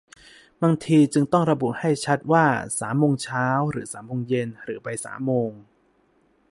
[0.63, 2.45] บางทีจึงต้องระบุให้ชัดว่า
[2.79, 5.51] สามโมงเช้า หรือสามโมงเย็น หรือบ่ายสามโมง